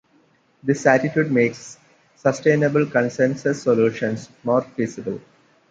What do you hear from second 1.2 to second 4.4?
makes sustainable consensus solutions